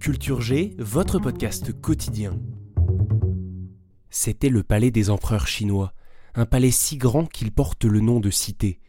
Culture 0.00 0.40
G, 0.40 0.74
votre 0.78 1.18
podcast 1.18 1.78
quotidien. 1.78 2.40
C'était 4.08 4.48
le 4.48 4.62
palais 4.62 4.90
des 4.90 5.10
empereurs 5.10 5.46
chinois, 5.46 5.92
un 6.34 6.46
palais 6.46 6.70
si 6.70 6.96
grand 6.96 7.26
qu'il 7.26 7.52
porte 7.52 7.84
le 7.84 8.00
nom 8.00 8.18
de 8.18 8.30
cité. 8.30 8.80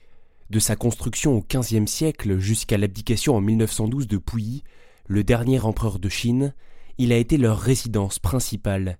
De 0.50 0.58
sa 0.58 0.78
construction 0.78 1.34
au 1.34 1.42
XVe 1.46 1.86
siècle 1.86 2.38
jusqu'à 2.38 2.78
l'abdication 2.78 3.36
en 3.36 3.42
1912 3.42 4.08
de 4.08 4.18
Puyi, 4.18 4.64
le 5.06 5.26
dernier 5.26 5.60
empereur 5.60 6.00
de 6.00 6.08
Chine, 6.08 6.56
il 6.98 7.12
a 7.12 7.18
été 7.18 7.38
leur 7.38 7.60
résidence 7.60 8.18
principale. 8.18 8.98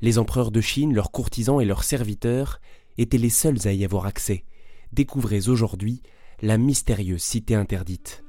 Les 0.00 0.18
empereurs 0.18 0.52
de 0.52 0.60
Chine, 0.60 0.94
leurs 0.94 1.10
courtisans 1.10 1.60
et 1.60 1.64
leurs 1.64 1.82
serviteurs 1.82 2.60
étaient 2.98 3.18
les 3.18 3.30
seuls 3.30 3.66
à 3.66 3.72
y 3.72 3.84
avoir 3.84 4.06
accès. 4.06 4.44
Découvrez 4.92 5.48
aujourd'hui 5.48 6.02
la 6.40 6.56
mystérieuse 6.56 7.20
cité 7.20 7.56
interdite. 7.56 8.22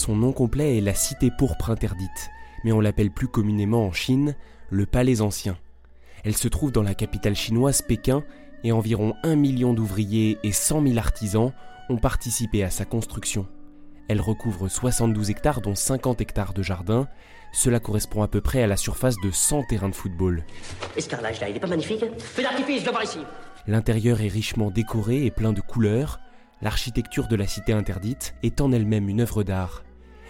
Son 0.00 0.16
nom 0.16 0.32
complet 0.32 0.78
est 0.78 0.80
la 0.80 0.94
cité 0.94 1.30
pourpre 1.30 1.68
interdite, 1.68 2.30
mais 2.64 2.72
on 2.72 2.80
l'appelle 2.80 3.10
plus 3.10 3.28
communément 3.28 3.84
en 3.84 3.92
Chine 3.92 4.34
le 4.70 4.86
Palais 4.86 5.20
ancien. 5.20 5.58
Elle 6.24 6.38
se 6.38 6.48
trouve 6.48 6.72
dans 6.72 6.82
la 6.82 6.94
capitale 6.94 7.36
chinoise 7.36 7.82
Pékin 7.82 8.24
et 8.64 8.72
environ 8.72 9.12
un 9.24 9.36
million 9.36 9.74
d'ouvriers 9.74 10.38
et 10.42 10.52
100 10.52 10.86
000 10.86 10.96
artisans 10.96 11.52
ont 11.90 11.98
participé 11.98 12.64
à 12.64 12.70
sa 12.70 12.86
construction. 12.86 13.46
Elle 14.08 14.22
recouvre 14.22 14.68
72 14.68 15.28
hectares 15.28 15.60
dont 15.60 15.74
50 15.74 16.22
hectares 16.22 16.54
de 16.54 16.62
jardin. 16.62 17.06
Cela 17.52 17.78
correspond 17.78 18.22
à 18.22 18.28
peu 18.28 18.40
près 18.40 18.62
à 18.62 18.66
la 18.66 18.78
surface 18.78 19.16
de 19.22 19.30
100 19.30 19.64
terrains 19.64 19.90
de 19.90 19.94
football. 19.94 20.46
Escarlage 20.96 21.42
là, 21.42 21.50
il 21.50 21.56
est 21.56 21.60
pas 21.60 21.66
magnifique 21.66 22.06
Feu 22.16 22.42
d'artifice, 22.42 22.84
je 22.86 23.04
ici 23.04 23.18
L'intérieur 23.66 24.22
est 24.22 24.28
richement 24.28 24.70
décoré 24.70 25.26
et 25.26 25.30
plein 25.30 25.52
de 25.52 25.60
couleurs. 25.60 26.20
L'architecture 26.62 27.28
de 27.28 27.36
la 27.36 27.46
cité 27.46 27.74
interdite 27.74 28.34
est 28.42 28.62
en 28.62 28.72
elle-même 28.72 29.10
une 29.10 29.20
œuvre 29.20 29.42
d'art. 29.42 29.82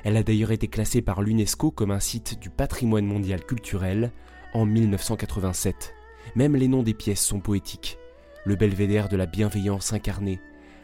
Elle 0.05 0.17
a 0.17 0.23
d'ailleurs 0.23 0.53
été 0.53 0.69
classée 0.69 1.03
par 1.03 1.23
l'UNESCO 1.23 1.71
comme 1.71 1.91
un 1.91 2.01
site 2.01 2.41
du 2.41 2.51
patrimoine 2.51 3.07
mondial 3.07 3.45
culturel 3.45 4.11
en 4.55 4.65
1987. 4.65 5.95
Même 6.37 6.57
les 6.57 6.69
noms 6.69 6.83
des 6.83 6.95
pièces 6.95 7.25
sont 7.25 7.41
poétiques. 7.41 7.99
Le 8.45 8.57
belvédère 8.57 9.09
de 9.09 9.17
la 9.17 9.27
bienveillance 9.27 9.93
incarnée, 9.93 10.41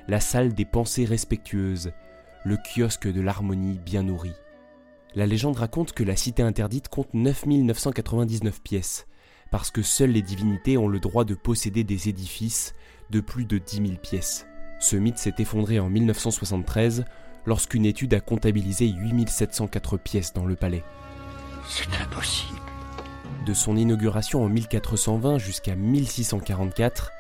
la 0.09 0.21
salle 0.21 0.53
des 0.53 0.67
pensées 0.67 1.07
respectueuses, 1.07 1.93
le 2.45 2.59
kiosque 2.59 3.11
de 3.11 3.21
l'harmonie 3.21 3.79
bien 3.79 4.03
nourrie. 4.03 4.37
La 5.15 5.27
légende 5.27 5.57
raconte 5.57 5.93
que 5.93 6.05
la 6.05 6.15
cité 6.15 6.43
interdite 6.43 6.89
compte 6.89 7.15
9999 7.15 8.61
pièces, 8.63 9.07
parce 9.51 9.71
que 9.71 9.81
seules 9.81 10.11
les 10.11 10.23
divinités 10.23 10.77
ont 10.77 10.89
le 10.89 11.01
droit 11.01 11.25
de 11.25 11.35
posséder 11.35 11.85
des 11.85 12.11
édifices 12.11 12.75
de 13.11 13.21
plus 13.21 13.47
de 13.47 13.57
10 13.57 13.77
000 13.77 13.89
pièces. 14.03 14.47
Ce 14.79 14.97
mythe 14.97 15.19
s'est 15.19 15.35
effondré 15.39 15.81
en 15.81 15.89
1973 15.89 17.07
lorsqu'une 17.47 17.87
étude 17.87 18.15
a 18.15 18.21
comptabilisé 18.21 18.89
8704 18.89 19.97
pièces 19.97 20.33
dans 20.33 20.47
le 20.47 20.57
palais. 20.57 20.85
C'est 21.69 21.89
impossible. 22.03 22.61
De 23.47 23.55
son 23.55 23.77
inauguration 23.77 24.45
en 24.45 24.49
1420 24.49 25.39
jusqu'à 25.39 25.77
1644, 25.77 27.13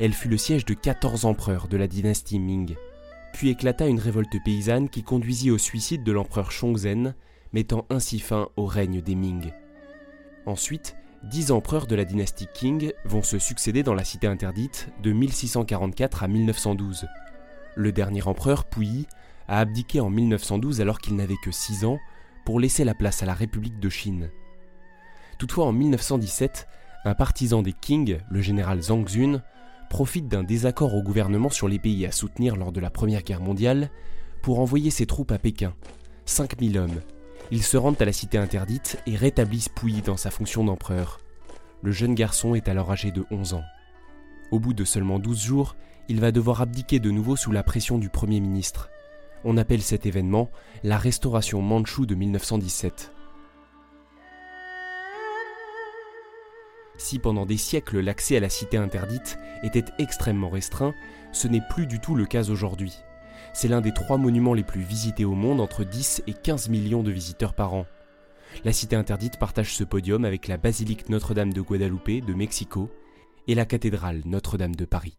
elle 0.00 0.12
fut 0.12 0.28
le 0.28 0.38
siège 0.38 0.64
de 0.64 0.74
14 0.74 1.24
empereurs 1.24 1.68
de 1.68 1.76
la 1.76 1.86
dynastie 1.86 2.38
Ming. 2.38 2.74
Puis 3.32 3.50
éclata 3.50 3.86
une 3.86 4.00
révolte 4.00 4.42
paysanne 4.44 4.88
qui 4.88 5.02
conduisit 5.02 5.50
au 5.50 5.58
suicide 5.58 6.04
de 6.04 6.12
l'empereur 6.12 6.50
Chongzhen, 6.50 7.14
mettant 7.52 7.84
ainsi 7.90 8.18
fin 8.18 8.48
au 8.56 8.66
règne 8.66 9.00
des 9.00 9.14
Ming. 9.14 9.52
Ensuite, 10.46 10.96
dix 11.22 11.50
empereurs 11.50 11.86
de 11.86 11.94
la 11.96 12.04
dynastie 12.04 12.48
Qing 12.52 12.92
vont 13.04 13.22
se 13.22 13.38
succéder 13.38 13.82
dans 13.82 13.94
la 13.94 14.04
cité 14.04 14.26
interdite 14.26 14.88
de 15.02 15.12
1644 15.12 16.22
à 16.22 16.28
1912. 16.28 17.06
Le 17.76 17.92
dernier 17.92 18.26
empereur, 18.26 18.64
Puyi, 18.64 19.06
a 19.48 19.60
abdiqué 19.60 20.00
en 20.00 20.10
1912 20.10 20.80
alors 20.80 20.98
qu'il 20.98 21.16
n'avait 21.16 21.36
que 21.42 21.52
6 21.52 21.84
ans 21.84 21.98
pour 22.44 22.60
laisser 22.60 22.84
la 22.84 22.94
place 22.94 23.22
à 23.22 23.26
la 23.26 23.34
République 23.34 23.78
de 23.78 23.88
Chine. 23.88 24.30
Toutefois, 25.38 25.66
en 25.66 25.72
1917, 25.72 26.68
un 27.04 27.14
partisan 27.14 27.62
des 27.62 27.72
Qing, 27.72 28.18
le 28.30 28.40
général 28.40 28.82
Zhang 28.82 29.04
Xun, 29.04 29.42
profite 29.90 30.28
d'un 30.28 30.42
désaccord 30.42 30.94
au 30.94 31.02
gouvernement 31.02 31.50
sur 31.50 31.68
les 31.68 31.78
pays 31.78 32.06
à 32.06 32.12
soutenir 32.12 32.56
lors 32.56 32.72
de 32.72 32.80
la 32.80 32.90
Première 32.90 33.22
Guerre 33.22 33.40
mondiale 33.40 33.90
pour 34.42 34.60
envoyer 34.60 34.90
ses 34.90 35.06
troupes 35.06 35.32
à 35.32 35.38
Pékin, 35.38 35.74
5000 36.26 36.78
hommes. 36.78 37.00
Ils 37.50 37.62
se 37.62 37.76
rendent 37.76 38.00
à 38.00 38.04
la 38.04 38.12
cité 38.12 38.38
interdite 38.38 38.98
et 39.06 39.16
rétablissent 39.16 39.68
Puyi 39.68 40.02
dans 40.02 40.16
sa 40.16 40.30
fonction 40.30 40.64
d'empereur. 40.64 41.20
Le 41.82 41.92
jeune 41.92 42.14
garçon 42.14 42.54
est 42.54 42.68
alors 42.68 42.90
âgé 42.90 43.10
de 43.10 43.24
11 43.30 43.54
ans. 43.54 43.64
Au 44.50 44.58
bout 44.58 44.72
de 44.72 44.84
seulement 44.84 45.18
12 45.18 45.40
jours, 45.40 45.76
il 46.08 46.20
va 46.20 46.32
devoir 46.32 46.60
abdiquer 46.62 46.98
de 46.98 47.10
nouveau 47.10 47.36
sous 47.36 47.52
la 47.52 47.62
pression 47.62 47.98
du 47.98 48.08
Premier 48.08 48.40
ministre. 48.40 48.90
On 49.44 49.56
appelle 49.58 49.82
cet 49.82 50.06
événement 50.06 50.50
la 50.82 50.96
restauration 50.96 51.60
manchoue 51.60 52.06
de 52.06 52.14
1917. 52.14 53.12
Si 56.96 57.18
pendant 57.18 57.44
des 57.44 57.56
siècles 57.56 58.00
l'accès 58.00 58.36
à 58.36 58.40
la 58.40 58.48
cité 58.48 58.78
interdite 58.78 59.38
était 59.62 59.84
extrêmement 59.98 60.48
restreint, 60.48 60.94
ce 61.32 61.48
n'est 61.48 61.62
plus 61.68 61.86
du 61.86 62.00
tout 62.00 62.14
le 62.14 62.24
cas 62.24 62.48
aujourd'hui. 62.48 62.94
C'est 63.52 63.68
l'un 63.68 63.80
des 63.80 63.92
trois 63.92 64.16
monuments 64.16 64.54
les 64.54 64.62
plus 64.62 64.80
visités 64.80 65.24
au 65.24 65.34
monde, 65.34 65.60
entre 65.60 65.84
10 65.84 66.22
et 66.26 66.32
15 66.32 66.68
millions 66.70 67.02
de 67.02 67.10
visiteurs 67.10 67.54
par 67.54 67.74
an. 67.74 67.86
La 68.64 68.72
cité 68.72 68.96
interdite 68.96 69.38
partage 69.38 69.74
ce 69.74 69.84
podium 69.84 70.24
avec 70.24 70.48
la 70.48 70.56
basilique 70.56 71.08
Notre-Dame 71.08 71.52
de 71.52 71.60
Guadalupe 71.60 72.24
de 72.24 72.34
Mexico 72.34 72.90
et 73.48 73.54
la 73.54 73.66
cathédrale 73.66 74.22
Notre-Dame 74.24 74.76
de 74.76 74.84
Paris. 74.84 75.18